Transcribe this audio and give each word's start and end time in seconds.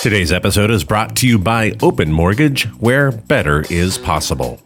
Today's 0.00 0.30
episode 0.30 0.70
is 0.70 0.84
brought 0.84 1.16
to 1.16 1.26
you 1.26 1.40
by 1.40 1.76
Open 1.82 2.12
Mortgage, 2.12 2.66
where 2.78 3.10
better 3.10 3.64
is 3.68 3.98
possible. 3.98 4.60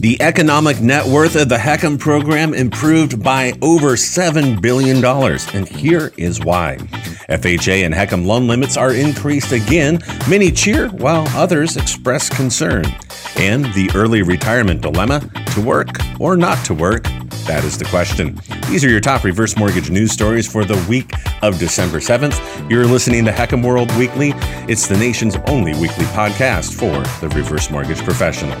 The 0.00 0.18
economic 0.20 0.78
net 0.82 1.06
worth 1.06 1.36
of 1.36 1.48
the 1.48 1.56
HECM 1.56 1.98
program 1.98 2.52
improved 2.52 3.22
by 3.24 3.54
over 3.62 3.92
$7 3.92 4.60
billion, 4.60 5.02
and 5.02 5.68
here 5.68 6.12
is 6.18 6.44
why. 6.44 6.76
FHA 7.30 7.86
and 7.86 7.94
HECM 7.94 8.26
loan 8.26 8.46
limits 8.46 8.76
are 8.76 8.92
increased 8.92 9.52
again. 9.52 9.98
Many 10.28 10.50
cheer 10.50 10.90
while 10.90 11.26
others 11.28 11.78
express 11.78 12.28
concern. 12.28 12.84
And 13.38 13.64
the 13.72 13.90
early 13.94 14.20
retirement 14.20 14.82
dilemma 14.82 15.20
to 15.54 15.62
work 15.62 15.88
or 16.20 16.36
not 16.36 16.62
to 16.66 16.74
work 16.74 17.06
that 17.50 17.64
is 17.64 17.76
the 17.76 17.84
question. 17.86 18.38
These 18.68 18.84
are 18.84 18.88
your 18.88 19.00
top 19.00 19.24
reverse 19.24 19.56
mortgage 19.56 19.90
news 19.90 20.12
stories 20.12 20.46
for 20.46 20.64
the 20.64 20.76
week 20.88 21.12
of 21.42 21.58
December 21.58 21.98
7th. 21.98 22.70
You're 22.70 22.86
listening 22.86 23.24
to 23.24 23.32
HECM 23.32 23.66
World 23.66 23.92
Weekly. 23.96 24.30
It's 24.68 24.86
the 24.86 24.96
nation's 24.96 25.34
only 25.48 25.72
weekly 25.72 26.04
podcast 26.04 26.74
for 26.78 27.02
the 27.20 27.28
reverse 27.34 27.68
mortgage 27.68 27.98
professional. 28.04 28.56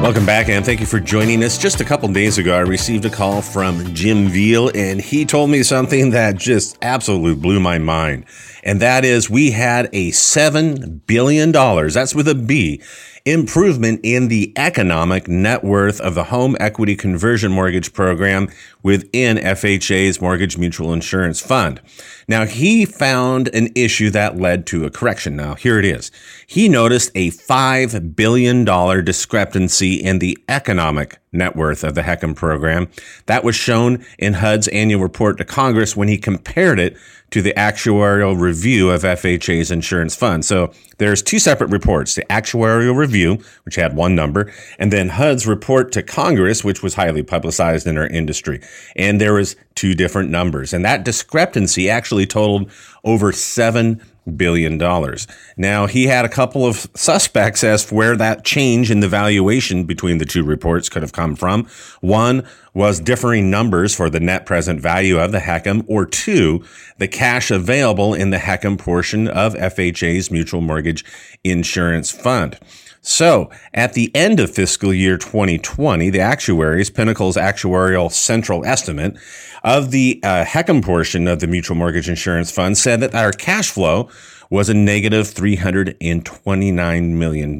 Welcome 0.00 0.24
back, 0.24 0.48
and 0.48 0.64
thank 0.64 0.80
you 0.80 0.86
for 0.86 0.98
joining 0.98 1.44
us. 1.44 1.58
Just 1.58 1.82
a 1.82 1.84
couple 1.84 2.08
days 2.10 2.38
ago, 2.38 2.56
I 2.56 2.60
received 2.60 3.04
a 3.04 3.10
call 3.10 3.42
from 3.42 3.92
Jim 3.92 4.28
Veale, 4.28 4.70
and 4.74 4.98
he 4.98 5.26
told 5.26 5.50
me 5.50 5.62
something 5.62 6.08
that 6.12 6.38
just 6.38 6.78
absolutely 6.80 7.34
blew 7.34 7.60
my 7.60 7.76
mind. 7.76 8.24
And 8.64 8.80
that 8.80 9.04
is, 9.04 9.28
we 9.28 9.50
had 9.50 9.90
a 9.92 10.10
$7 10.12 11.04
billion, 11.06 11.52
that's 11.52 12.14
with 12.14 12.28
a 12.28 12.34
B, 12.34 12.80
improvement 13.24 14.00
in 14.02 14.28
the 14.28 14.52
economic 14.56 15.28
net 15.28 15.62
worth 15.62 16.00
of 16.00 16.14
the 16.14 16.24
home 16.24 16.56
equity 16.58 16.96
conversion 16.96 17.52
mortgage 17.52 17.92
program 17.92 18.48
within 18.82 19.36
FHA's 19.36 20.20
Mortgage 20.20 20.56
Mutual 20.56 20.92
Insurance 20.92 21.40
Fund. 21.40 21.80
Now, 22.26 22.46
he 22.46 22.86
found 22.86 23.48
an 23.54 23.68
issue 23.74 24.10
that 24.10 24.38
led 24.38 24.66
to 24.68 24.84
a 24.84 24.90
correction. 24.90 25.36
Now, 25.36 25.54
here 25.54 25.78
it 25.78 25.84
is. 25.84 26.10
He 26.46 26.68
noticed 26.68 27.10
a 27.14 27.30
$5 27.30 28.16
billion 28.16 28.64
discrepancy 29.04 29.94
in 29.94 30.18
the 30.18 30.38
economic 30.48 31.18
net 31.32 31.54
worth 31.54 31.84
of 31.84 31.94
the 31.94 32.02
HECM 32.02 32.34
program. 32.34 32.88
That 33.26 33.44
was 33.44 33.54
shown 33.54 34.04
in 34.18 34.34
HUD's 34.34 34.68
annual 34.68 35.00
report 35.00 35.38
to 35.38 35.44
Congress 35.44 35.96
when 35.96 36.08
he 36.08 36.18
compared 36.18 36.78
it 36.80 36.96
to 37.30 37.40
the 37.40 37.54
actuarial 37.54 38.38
review 38.38 38.90
of 38.90 39.02
FHA's 39.02 39.70
insurance 39.70 40.16
fund. 40.16 40.44
So 40.44 40.72
there's 40.98 41.22
two 41.22 41.38
separate 41.38 41.70
reports, 41.70 42.16
the 42.16 42.24
actuarial 42.24 42.96
review, 42.96 43.38
which 43.64 43.76
had 43.76 43.94
one 43.94 44.16
number, 44.16 44.52
and 44.80 44.92
then 44.92 45.10
HUD's 45.10 45.46
report 45.46 45.92
to 45.92 46.02
Congress, 46.02 46.64
which 46.64 46.82
was 46.82 46.94
highly 46.94 47.22
publicized 47.22 47.86
in 47.86 47.96
our 47.96 48.08
industry. 48.08 48.60
And 48.96 49.20
there 49.20 49.34
was 49.34 49.54
two 49.76 49.94
different 49.94 50.30
numbers. 50.30 50.72
And 50.72 50.84
that 50.84 51.04
discrepancy 51.04 51.88
actually 51.88 52.26
totaled 52.26 52.70
over 53.04 53.30
seven 53.30 54.02
billion 54.36 54.78
dollars. 54.78 55.26
Now, 55.56 55.86
he 55.86 56.04
had 56.06 56.24
a 56.24 56.28
couple 56.28 56.66
of 56.66 56.88
suspects 56.94 57.62
as 57.62 57.84
to 57.86 57.94
where 57.94 58.16
that 58.16 58.44
change 58.44 58.90
in 58.90 59.00
the 59.00 59.08
valuation 59.08 59.84
between 59.84 60.18
the 60.18 60.24
two 60.24 60.44
reports 60.44 60.88
could 60.88 61.02
have 61.02 61.12
come 61.12 61.36
from. 61.36 61.66
One 62.00 62.46
was 62.72 63.00
differing 63.00 63.50
numbers 63.50 63.94
for 63.94 64.08
the 64.08 64.20
net 64.20 64.46
present 64.46 64.80
value 64.80 65.18
of 65.18 65.32
the 65.32 65.40
HECM, 65.40 65.84
or 65.88 66.06
two, 66.06 66.64
the 66.98 67.08
cash 67.08 67.50
available 67.50 68.14
in 68.14 68.30
the 68.30 68.38
HECM 68.38 68.78
portion 68.78 69.28
of 69.28 69.54
FHA's 69.54 70.30
mutual 70.30 70.60
mortgage 70.60 71.04
insurance 71.44 72.10
fund. 72.10 72.58
So, 73.02 73.50
at 73.72 73.94
the 73.94 74.14
end 74.14 74.40
of 74.40 74.50
fiscal 74.50 74.92
year 74.92 75.16
2020, 75.16 76.10
the 76.10 76.20
actuaries, 76.20 76.90
Pinnacle's 76.90 77.36
actuarial 77.36 78.12
central 78.12 78.64
estimate 78.66 79.16
of 79.62 79.90
the 79.90 80.20
uh, 80.22 80.44
HECM 80.44 80.84
portion 80.84 81.28
of 81.28 81.40
the 81.40 81.46
mutual 81.46 81.76
mortgage 81.76 82.08
insurance 82.08 82.50
fund 82.50 82.78
said 82.78 83.00
that 83.00 83.14
our 83.14 83.32
cash 83.32 83.70
flow 83.70 84.08
was 84.50 84.68
a 84.68 84.74
negative 84.74 85.26
$329 85.28 87.10
million. 87.10 87.52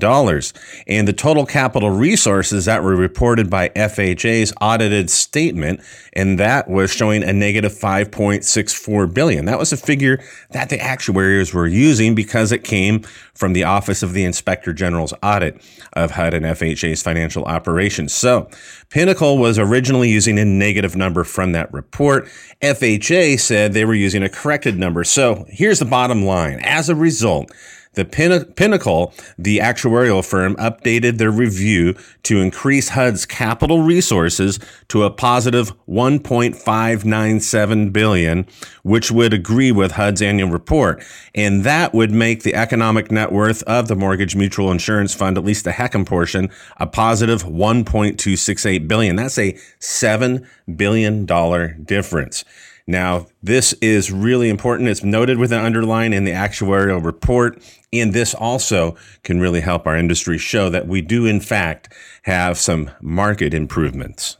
And 0.88 1.08
the 1.08 1.12
total 1.12 1.46
capital 1.46 1.90
resources 1.90 2.64
that 2.64 2.82
were 2.82 2.96
reported 2.96 3.48
by 3.48 3.68
FHA's 3.70 4.52
audited 4.60 5.08
statement, 5.08 5.80
and 6.14 6.38
that 6.40 6.68
was 6.68 6.90
showing 6.90 7.22
a 7.22 7.32
negative 7.32 7.72
$5.64 7.72 9.14
billion. 9.14 9.44
That 9.44 9.58
was 9.58 9.72
a 9.72 9.76
figure 9.76 10.20
that 10.50 10.68
the 10.68 10.80
actuaries 10.80 11.54
were 11.54 11.68
using 11.68 12.16
because 12.16 12.50
it 12.50 12.64
came 12.64 13.02
from 13.34 13.52
the 13.52 13.62
Office 13.62 14.02
of 14.02 14.12
the 14.12 14.24
Inspector 14.24 14.72
General's 14.72 15.14
audit 15.22 15.62
of 15.92 16.10
HUD 16.10 16.34
and 16.34 16.44
FHA's 16.44 17.02
financial 17.02 17.44
operations. 17.44 18.12
So 18.12 18.50
Pinnacle 18.88 19.38
was 19.38 19.60
originally 19.60 20.10
using 20.10 20.40
a 20.40 20.44
negative 20.44 20.96
number 20.96 21.22
from 21.22 21.52
that 21.52 21.72
report. 21.72 21.89
FHA 21.92 23.40
said 23.40 23.72
they 23.72 23.84
were 23.84 23.94
using 23.94 24.22
a 24.22 24.28
corrected 24.28 24.78
number. 24.78 25.04
So 25.04 25.46
here's 25.48 25.78
the 25.78 25.84
bottom 25.84 26.24
line. 26.24 26.60
As 26.62 26.88
a 26.88 26.94
result, 26.94 27.50
the 27.94 28.04
Pinnacle, 28.04 29.12
the 29.36 29.58
actuarial 29.58 30.24
firm, 30.24 30.54
updated 30.56 31.18
their 31.18 31.30
review 31.30 31.94
to 32.22 32.40
increase 32.40 32.90
HUD's 32.90 33.26
capital 33.26 33.82
resources 33.82 34.60
to 34.88 35.02
a 35.02 35.10
positive 35.10 35.72
1.597 35.88 37.92
billion, 37.92 38.46
which 38.84 39.10
would 39.10 39.34
agree 39.34 39.72
with 39.72 39.90
HUD's 39.92 40.22
annual 40.22 40.50
report, 40.50 41.02
and 41.34 41.64
that 41.64 41.92
would 41.92 42.12
make 42.12 42.44
the 42.44 42.54
economic 42.54 43.10
net 43.10 43.32
worth 43.32 43.64
of 43.64 43.88
the 43.88 43.96
Mortgage 43.96 44.36
Mutual 44.36 44.70
Insurance 44.70 45.12
Fund, 45.12 45.36
at 45.36 45.44
least 45.44 45.64
the 45.64 45.72
HECM 45.72 46.06
portion, 46.06 46.48
a 46.76 46.86
positive 46.86 47.42
1.268 47.42 48.86
billion. 48.86 49.16
That's 49.16 49.38
a 49.38 49.58
seven 49.80 50.46
billion 50.76 51.26
dollar 51.26 51.74
difference. 51.74 52.44
Now, 52.90 53.26
this 53.40 53.72
is 53.74 54.10
really 54.10 54.48
important. 54.48 54.88
It's 54.88 55.04
noted 55.04 55.38
with 55.38 55.52
an 55.52 55.64
underline 55.64 56.12
in 56.12 56.24
the 56.24 56.32
actuarial 56.32 57.02
report. 57.02 57.62
And 57.92 58.12
this 58.12 58.34
also 58.34 58.96
can 59.22 59.38
really 59.40 59.60
help 59.60 59.86
our 59.86 59.96
industry 59.96 60.38
show 60.38 60.68
that 60.70 60.88
we 60.88 61.00
do, 61.00 61.24
in 61.24 61.38
fact, 61.40 61.92
have 62.22 62.58
some 62.58 62.90
market 63.00 63.54
improvements. 63.54 64.38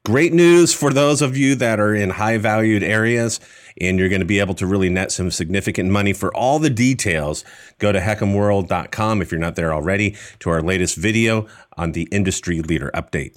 great 0.05 0.33
news 0.33 0.73
for 0.73 0.93
those 0.93 1.23
of 1.23 1.37
you 1.37 1.55
that 1.57 1.81
are 1.81 1.95
in 1.95 2.11
high 2.11 2.39
valued 2.39 2.83
areas 2.83 3.41
and 3.81 3.99
you're 3.99 4.09
going 4.09 4.21
to 4.21 4.27
be 4.27 4.41
able 4.41 4.55
to 4.55 4.67
really 4.67 4.89
net 4.89 5.13
some 5.13 5.31
significant 5.31 5.91
money. 5.91 6.13
For 6.13 6.35
all 6.35 6.59
the 6.59 6.71
details, 6.71 7.45
go 7.79 7.93
to 7.93 8.01
HECMWorld.com 8.01 9.21
if 9.21 9.31
you're 9.31 9.41
not 9.41 9.57
there 9.57 9.75
already 9.75 10.17
to 10.41 10.51
our 10.51 10.63
latest 10.63 10.97
video 10.97 11.47
on 11.77 11.93
the 11.93 12.09
industry 12.13 12.61
leader 12.63 12.91
update. 12.95 13.37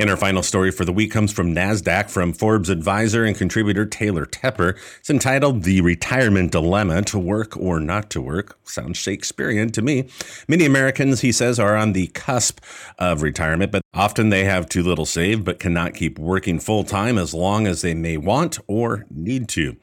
And 0.00 0.08
our 0.08 0.16
final 0.16 0.42
story 0.42 0.70
for 0.70 0.86
the 0.86 0.94
week 0.94 1.10
comes 1.10 1.30
from 1.30 1.54
NASDAQ 1.54 2.08
from 2.08 2.32
Forbes 2.32 2.70
advisor 2.70 3.26
and 3.26 3.36
contributor 3.36 3.84
Taylor 3.84 4.24
Tepper. 4.24 4.78
It's 4.98 5.10
entitled 5.10 5.62
The 5.62 5.82
Retirement 5.82 6.52
Dilemma 6.52 7.02
To 7.02 7.18
Work 7.18 7.54
or 7.58 7.80
Not 7.80 8.08
to 8.12 8.22
Work. 8.22 8.58
Sounds 8.64 8.96
Shakespearean 8.96 9.72
to 9.72 9.82
me. 9.82 10.08
Many 10.48 10.64
Americans, 10.64 11.20
he 11.20 11.32
says, 11.32 11.58
are 11.60 11.76
on 11.76 11.92
the 11.92 12.06
cusp 12.06 12.60
of 12.98 13.20
retirement, 13.20 13.72
but 13.72 13.82
often 13.92 14.30
they 14.30 14.44
have 14.44 14.70
too 14.70 14.82
little 14.82 15.04
saved 15.04 15.44
but 15.44 15.58
cannot 15.58 15.92
keep 15.92 16.18
working 16.18 16.58
full 16.58 16.82
time 16.82 17.18
as 17.18 17.34
long 17.34 17.66
as 17.66 17.82
they 17.82 17.92
may 17.92 18.16
want 18.16 18.58
or 18.68 19.04
need 19.10 19.50
to. 19.50 19.76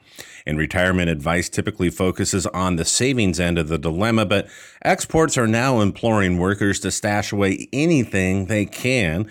And 0.44 0.58
retirement 0.58 1.10
advice 1.10 1.48
typically 1.48 1.90
focuses 1.90 2.44
on 2.48 2.74
the 2.74 2.84
savings 2.84 3.38
end 3.38 3.56
of 3.56 3.68
the 3.68 3.78
dilemma, 3.78 4.26
but 4.26 4.48
exports 4.84 5.38
are 5.38 5.46
now 5.46 5.78
imploring 5.78 6.38
workers 6.38 6.80
to 6.80 6.90
stash 6.90 7.30
away 7.30 7.68
anything 7.72 8.46
they 8.46 8.66
can 8.66 9.30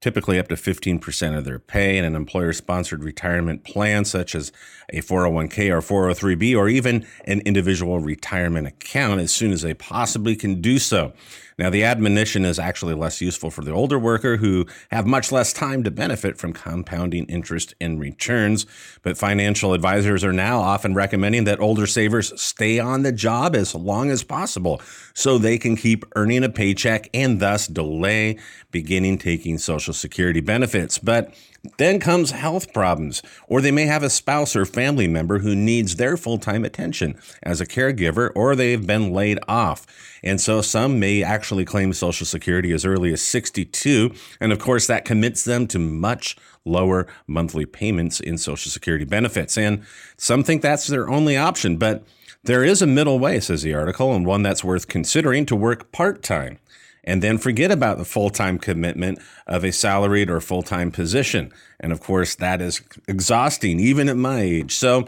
typically 0.00 0.38
up 0.38 0.48
to 0.48 0.54
15% 0.54 1.36
of 1.36 1.44
their 1.44 1.58
pay 1.58 1.98
in 1.98 2.04
an 2.04 2.16
employer 2.16 2.52
sponsored 2.52 3.04
retirement 3.04 3.64
plan, 3.64 4.04
such 4.04 4.34
as 4.34 4.50
a 4.90 5.00
401k 5.02 5.70
or 5.70 5.80
403b, 5.80 6.56
or 6.56 6.68
even 6.68 7.06
an 7.26 7.40
individual 7.40 8.00
retirement 8.00 8.66
account 8.66 9.20
as 9.20 9.32
soon 9.32 9.52
as 9.52 9.62
they 9.62 9.74
possibly 9.74 10.34
can 10.34 10.60
do 10.60 10.78
so. 10.78 11.12
Now, 11.60 11.68
the 11.68 11.84
admonition 11.84 12.46
is 12.46 12.58
actually 12.58 12.94
less 12.94 13.20
useful 13.20 13.50
for 13.50 13.62
the 13.62 13.70
older 13.70 13.98
worker 13.98 14.38
who 14.38 14.64
have 14.90 15.06
much 15.06 15.30
less 15.30 15.52
time 15.52 15.82
to 15.82 15.90
benefit 15.90 16.38
from 16.38 16.54
compounding 16.54 17.26
interest 17.26 17.74
and 17.78 18.00
returns. 18.00 18.64
But 19.02 19.18
financial 19.18 19.74
advisors 19.74 20.24
are 20.24 20.32
now 20.32 20.60
often 20.60 20.94
recommending 20.94 21.44
that 21.44 21.60
older 21.60 21.86
savers 21.86 22.32
stay 22.40 22.78
on 22.78 23.02
the 23.02 23.12
job 23.12 23.54
as 23.54 23.74
long 23.74 24.10
as 24.10 24.24
possible 24.24 24.80
so 25.12 25.36
they 25.36 25.58
can 25.58 25.76
keep 25.76 26.06
earning 26.16 26.44
a 26.44 26.48
paycheck 26.48 27.10
and 27.12 27.40
thus 27.40 27.66
delay 27.66 28.38
beginning 28.70 29.18
taking 29.18 29.58
Social 29.58 29.92
Security 29.92 30.40
benefits. 30.40 30.96
But 30.96 31.34
then 31.76 32.00
comes 32.00 32.30
health 32.30 32.72
problems, 32.72 33.22
or 33.46 33.60
they 33.60 33.70
may 33.70 33.84
have 33.86 34.02
a 34.02 34.10
spouse 34.10 34.56
or 34.56 34.64
family 34.64 35.06
member 35.06 35.40
who 35.40 35.54
needs 35.54 35.96
their 35.96 36.16
full 36.16 36.38
time 36.38 36.64
attention 36.64 37.18
as 37.42 37.60
a 37.60 37.66
caregiver, 37.66 38.30
or 38.34 38.56
they've 38.56 38.86
been 38.86 39.12
laid 39.12 39.38
off. 39.46 39.86
And 40.22 40.40
so 40.40 40.62
some 40.62 40.98
may 40.98 41.22
actually 41.22 41.64
claim 41.64 41.92
Social 41.92 42.26
Security 42.26 42.72
as 42.72 42.84
early 42.84 43.12
as 43.12 43.22
62. 43.22 44.14
And 44.40 44.52
of 44.52 44.58
course, 44.58 44.86
that 44.86 45.04
commits 45.04 45.44
them 45.44 45.66
to 45.68 45.78
much 45.78 46.36
lower 46.64 47.06
monthly 47.26 47.66
payments 47.66 48.20
in 48.20 48.38
Social 48.38 48.70
Security 48.70 49.04
benefits. 49.04 49.58
And 49.58 49.84
some 50.16 50.42
think 50.42 50.62
that's 50.62 50.86
their 50.86 51.08
only 51.08 51.36
option, 51.36 51.76
but 51.76 52.04
there 52.42 52.64
is 52.64 52.80
a 52.80 52.86
middle 52.86 53.18
way, 53.18 53.38
says 53.38 53.62
the 53.62 53.74
article, 53.74 54.14
and 54.14 54.24
one 54.24 54.42
that's 54.42 54.64
worth 54.64 54.88
considering 54.88 55.44
to 55.46 55.56
work 55.56 55.92
part 55.92 56.22
time 56.22 56.58
and 57.04 57.22
then 57.22 57.38
forget 57.38 57.70
about 57.70 57.98
the 57.98 58.04
full 58.04 58.30
time 58.30 58.58
commitment 58.58 59.18
of 59.46 59.64
a 59.64 59.72
salaried 59.72 60.30
or 60.30 60.40
full 60.40 60.62
time 60.62 60.90
position. 60.90 61.52
And 61.78 61.92
of 61.92 62.00
course, 62.00 62.34
that 62.36 62.60
is 62.60 62.80
exhausting, 63.08 63.80
even 63.80 64.08
at 64.08 64.16
my 64.16 64.40
age. 64.40 64.76
So, 64.76 65.06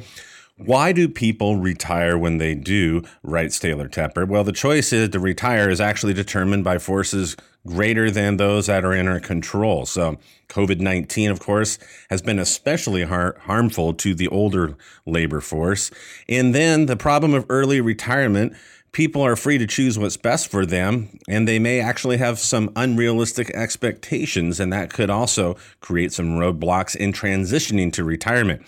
why 0.56 0.92
do 0.92 1.08
people 1.08 1.56
retire 1.56 2.16
when 2.16 2.38
they 2.38 2.54
do? 2.54 3.02
writes 3.22 3.58
Taylor 3.58 3.88
Tepper. 3.88 4.28
Well, 4.28 4.44
the 4.44 4.52
choice 4.52 4.92
is 4.92 5.08
to 5.08 5.18
retire 5.18 5.70
is 5.70 5.80
actually 5.80 6.14
determined 6.14 6.62
by 6.62 6.78
forces 6.78 7.36
greater 7.66 8.10
than 8.10 8.36
those 8.36 8.66
that 8.66 8.84
are 8.84 8.92
in 8.92 9.08
our 9.08 9.20
control. 9.20 9.86
So, 9.86 10.18
COVID 10.48 10.78
19, 10.78 11.30
of 11.30 11.40
course, 11.40 11.78
has 12.10 12.22
been 12.22 12.38
especially 12.38 13.04
har- 13.04 13.36
harmful 13.42 13.94
to 13.94 14.14
the 14.14 14.28
older 14.28 14.76
labor 15.06 15.40
force. 15.40 15.90
And 16.28 16.54
then 16.54 16.86
the 16.86 16.96
problem 16.96 17.34
of 17.34 17.46
early 17.48 17.80
retirement 17.80 18.54
people 18.92 19.22
are 19.22 19.36
free 19.36 19.58
to 19.58 19.66
choose 19.66 19.98
what's 19.98 20.16
best 20.16 20.50
for 20.50 20.64
them, 20.64 21.18
and 21.28 21.48
they 21.48 21.58
may 21.58 21.80
actually 21.80 22.18
have 22.18 22.38
some 22.38 22.70
unrealistic 22.76 23.50
expectations, 23.50 24.60
and 24.60 24.72
that 24.72 24.92
could 24.92 25.10
also 25.10 25.56
create 25.80 26.12
some 26.12 26.38
roadblocks 26.38 26.94
in 26.94 27.12
transitioning 27.12 27.92
to 27.92 28.04
retirement. 28.04 28.62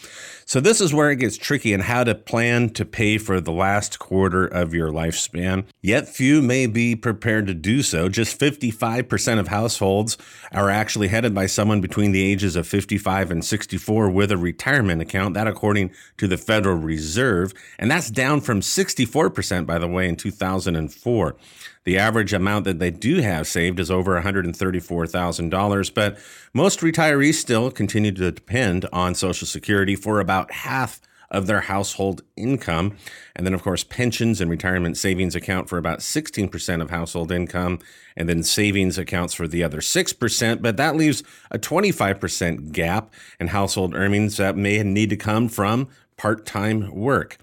So, 0.47 0.61
this 0.61 0.83
is 0.83 0.93
where 0.93 1.11
it 1.11 1.17
gets 1.17 1.39
tricky 1.39 1.73
and 1.73 1.83
how 1.83 2.05
to 2.05 2.15
plan 2.15 2.69
to 2.71 2.85
pay 2.85 3.17
for 3.17 3.41
the 3.41 3.53
last 3.53 3.99
quarter 3.99 4.45
of 4.47 4.75
your 4.75 4.91
lifespan. 4.91 5.65
Yet, 5.81 6.07
few 6.07 6.43
may 6.43 6.67
be 6.67 6.95
prepared 6.95 7.47
to 7.47 7.55
do 7.55 7.83
so. 7.83 8.11
Just 8.11 8.39
55% 8.39 9.39
of 9.39 9.49
households 9.49 10.19
are 10.53 10.69
actually 10.69 11.09
headed 11.09 11.35
by 11.35 11.47
someone 11.47 11.81
between 11.81 12.13
the 12.13 12.23
ages 12.23 12.57
of 12.57 12.67
55 12.67 13.31
and 13.31 13.43
64 13.43 14.11
with 14.11 14.31
a 14.31 14.37
retirement 14.37 15.01
account. 15.01 15.33
That, 15.33 15.49
according 15.49 15.93
to 16.19 16.29
the 16.29 16.37
Federal 16.37 16.77
Reserve. 16.77 17.55
And 17.79 17.91
that's 17.91 18.11
down 18.11 18.43
from 18.43 18.61
64%, 18.61 19.65
by 19.65 19.79
the 19.79 19.89
way, 19.89 20.14
in 20.15 20.17
2004. 20.17 21.37
The 21.85 21.99
average 21.99 22.33
amount 22.33 22.65
that 22.65 22.79
they 22.79 22.91
do 22.91 23.21
have 23.21 23.47
saved 23.47 23.81
is 23.81 23.91
over 23.91 24.21
$134,000, 24.21 25.95
but 25.95 26.19
most 26.53 26.81
retirees 26.81 27.35
still 27.35 27.71
continue 27.71 28.13
to 28.13 28.33
depend 28.33 28.87
on 28.93 29.15
Social 29.15 29.47
Security 29.47 29.97
for 29.97 30.21
about 30.21 30.51
half 30.53 31.01
of 31.31 31.47
their 31.49 31.63
household 31.63 32.23
income. 32.37 32.97
And 33.35 33.45
then, 33.45 33.55
of 33.55 33.63
course, 33.63 33.83
pensions 33.83 34.41
and 34.41 34.49
retirement 34.49 34.97
savings 34.97 35.35
account 35.35 35.69
for 35.69 35.79
about 35.79 35.99
16% 35.99 36.81
of 36.81 36.91
household 36.91 37.33
income. 37.33 37.81
And 38.17 38.29
then 38.29 38.45
savings 38.45 38.99
accounts 38.99 39.35
for 39.35 39.49
the 39.49 39.65
other 39.65 39.81
6%. 39.81 40.63
But 40.63 40.77
that 40.77 40.95
leaves 40.95 41.25
a 41.51 41.59
25% 41.59 42.71
gap 42.71 43.13
in 43.41 43.49
household 43.49 43.95
earnings 43.95 44.37
that 44.37 44.57
may 44.57 44.81
need 44.85 45.11
to 45.11 45.17
come 45.17 45.49
from 45.49 45.89
part 46.17 46.47
time 46.47 46.95
work. 46.95 47.39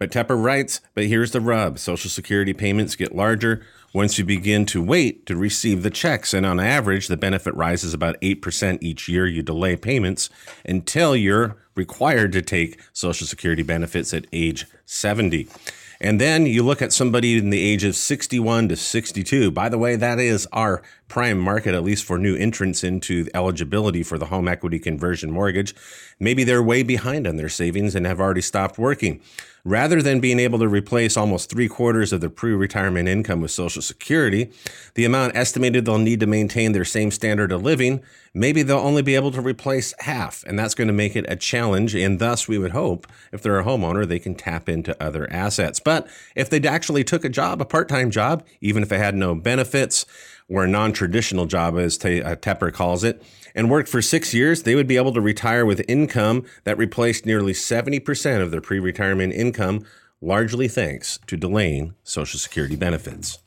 But 0.00 0.10
Tepper 0.10 0.42
writes, 0.42 0.80
but 0.94 1.04
here's 1.04 1.32
the 1.32 1.42
rub 1.42 1.78
Social 1.78 2.08
Security 2.08 2.54
payments 2.54 2.96
get 2.96 3.14
larger 3.14 3.62
once 3.92 4.18
you 4.18 4.24
begin 4.24 4.64
to 4.64 4.82
wait 4.82 5.26
to 5.26 5.36
receive 5.36 5.82
the 5.82 5.90
checks. 5.90 6.32
And 6.32 6.46
on 6.46 6.58
average, 6.58 7.06
the 7.06 7.18
benefit 7.18 7.54
rises 7.54 7.92
about 7.92 8.18
8% 8.22 8.78
each 8.80 9.10
year 9.10 9.26
you 9.26 9.42
delay 9.42 9.76
payments 9.76 10.30
until 10.64 11.14
you're 11.14 11.58
required 11.74 12.32
to 12.32 12.40
take 12.40 12.80
Social 12.94 13.26
Security 13.26 13.62
benefits 13.62 14.14
at 14.14 14.26
age 14.32 14.64
70. 14.86 15.48
And 16.00 16.18
then 16.18 16.46
you 16.46 16.62
look 16.62 16.80
at 16.80 16.94
somebody 16.94 17.36
in 17.36 17.50
the 17.50 17.60
age 17.60 17.84
of 17.84 17.94
61 17.94 18.68
to 18.68 18.76
62. 18.76 19.50
By 19.50 19.68
the 19.68 19.76
way, 19.76 19.96
that 19.96 20.18
is 20.18 20.48
our 20.50 20.82
prime 21.08 21.38
market, 21.38 21.74
at 21.74 21.84
least 21.84 22.04
for 22.06 22.16
new 22.16 22.34
entrants 22.36 22.82
into 22.82 23.28
eligibility 23.34 24.02
for 24.02 24.16
the 24.16 24.26
home 24.26 24.48
equity 24.48 24.78
conversion 24.78 25.30
mortgage. 25.30 25.74
Maybe 26.18 26.42
they're 26.42 26.62
way 26.62 26.82
behind 26.82 27.26
on 27.26 27.36
their 27.36 27.50
savings 27.50 27.94
and 27.94 28.06
have 28.06 28.18
already 28.18 28.40
stopped 28.40 28.78
working. 28.78 29.20
Rather 29.64 30.00
than 30.00 30.20
being 30.20 30.38
able 30.38 30.58
to 30.58 30.68
replace 30.68 31.16
almost 31.16 31.50
three 31.50 31.68
quarters 31.68 32.12
of 32.12 32.20
their 32.20 32.30
pre 32.30 32.52
retirement 32.52 33.08
income 33.08 33.40
with 33.40 33.50
Social 33.50 33.82
Security, 33.82 34.50
the 34.94 35.04
amount 35.04 35.36
estimated 35.36 35.84
they'll 35.84 35.98
need 35.98 36.20
to 36.20 36.26
maintain 36.26 36.72
their 36.72 36.84
same 36.84 37.10
standard 37.10 37.52
of 37.52 37.62
living, 37.62 38.02
maybe 38.32 38.62
they'll 38.62 38.78
only 38.78 39.02
be 39.02 39.14
able 39.14 39.30
to 39.32 39.40
replace 39.40 39.94
half. 40.00 40.42
And 40.46 40.58
that's 40.58 40.74
going 40.74 40.88
to 40.88 40.94
make 40.94 41.14
it 41.14 41.26
a 41.28 41.36
challenge. 41.36 41.94
And 41.94 42.18
thus, 42.18 42.48
we 42.48 42.58
would 42.58 42.72
hope 42.72 43.06
if 43.32 43.42
they're 43.42 43.58
a 43.58 43.64
homeowner, 43.64 44.06
they 44.06 44.18
can 44.18 44.34
tap 44.34 44.68
into 44.68 45.00
other 45.02 45.30
assets. 45.30 45.80
But 45.80 46.08
if 46.34 46.48
they 46.48 46.60
actually 46.66 47.04
took 47.04 47.24
a 47.24 47.28
job, 47.28 47.60
a 47.60 47.66
part 47.66 47.88
time 47.88 48.10
job, 48.10 48.46
even 48.60 48.82
if 48.82 48.92
it 48.92 48.98
had 48.98 49.14
no 49.14 49.34
benefits, 49.34 50.06
or 50.50 50.64
a 50.64 50.68
non 50.68 50.92
traditional 50.92 51.46
job, 51.46 51.78
as 51.78 51.96
uh, 52.04 52.36
Tepper 52.36 52.72
calls 52.72 53.04
it, 53.04 53.22
and 53.54 53.70
worked 53.70 53.88
for 53.88 54.02
six 54.02 54.34
years, 54.34 54.64
they 54.64 54.74
would 54.74 54.88
be 54.88 54.96
able 54.96 55.14
to 55.14 55.20
retire 55.20 55.64
with 55.64 55.82
income 55.88 56.44
that 56.64 56.76
replaced 56.76 57.24
nearly 57.24 57.52
70% 57.52 58.42
of 58.42 58.50
their 58.50 58.60
pre 58.60 58.78
retirement 58.78 59.32
income, 59.32 59.84
largely 60.20 60.68
thanks 60.68 61.18
to 61.26 61.36
delaying 61.36 61.94
Social 62.02 62.38
Security 62.38 62.76
benefits. 62.76 63.38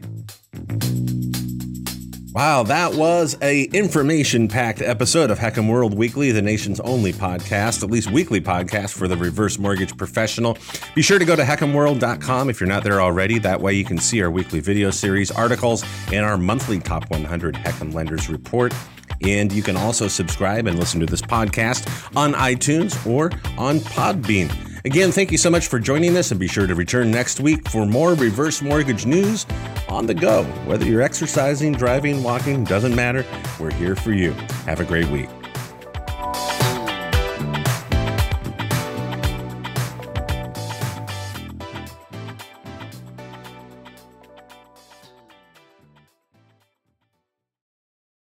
Wow, 2.33 2.63
that 2.63 2.95
was 2.95 3.37
a 3.43 3.65
information-packed 3.65 4.81
episode 4.81 5.29
of 5.29 5.37
HECM 5.37 5.69
World 5.69 5.95
Weekly, 5.95 6.31
the 6.31 6.41
nation's 6.41 6.79
only 6.79 7.13
podcast, 7.13 7.83
at 7.83 7.91
least 7.91 8.09
weekly 8.09 8.41
podcast 8.41 8.93
for 8.93 9.07
the 9.07 9.15
reverse 9.15 9.59
mortgage 9.59 9.95
professional. 9.95 10.57
Be 10.95 11.03
sure 11.03 11.19
to 11.19 11.25
go 11.25 11.35
to 11.35 11.43
HECMWorld.com 11.43 12.49
if 12.49 12.59
you're 12.59 12.67
not 12.67 12.83
there 12.83 13.01
already. 13.01 13.37
That 13.37 13.61
way 13.61 13.75
you 13.75 13.85
can 13.85 13.99
see 13.99 14.19
our 14.23 14.31
weekly 14.31 14.61
video 14.61 14.89
series, 14.89 15.29
articles, 15.29 15.85
and 16.11 16.25
our 16.25 16.35
monthly 16.35 16.79
Top 16.79 17.07
100 17.11 17.53
HECM 17.53 17.93
Lenders 17.93 18.27
Report. 18.29 18.73
And 19.21 19.51
you 19.51 19.61
can 19.61 19.77
also 19.77 20.07
subscribe 20.07 20.65
and 20.65 20.79
listen 20.79 20.99
to 21.01 21.05
this 21.05 21.21
podcast 21.21 21.85
on 22.15 22.33
iTunes 22.33 23.05
or 23.05 23.25
on 23.59 23.77
Podbean. 23.77 24.51
Again, 24.85 25.11
thank 25.11 25.31
you 25.31 25.37
so 25.37 25.51
much 25.51 25.67
for 25.67 25.77
joining 25.77 26.17
us 26.17 26.31
and 26.31 26.39
be 26.39 26.47
sure 26.47 26.65
to 26.65 26.73
return 26.73 27.11
next 27.11 27.39
week 27.39 27.69
for 27.69 27.85
more 27.85 28.15
reverse 28.15 28.59
mortgage 28.59 29.05
news 29.05 29.45
on 29.93 30.07
the 30.07 30.13
go. 30.13 30.43
Whether 30.65 30.85
you're 30.85 31.01
exercising, 31.01 31.73
driving, 31.73 32.23
walking, 32.23 32.63
doesn't 32.63 32.95
matter. 32.95 33.25
We're 33.59 33.73
here 33.73 33.95
for 33.95 34.11
you. 34.11 34.31
Have 34.65 34.79
a 34.79 34.85
great 34.85 35.07
week. 35.09 35.29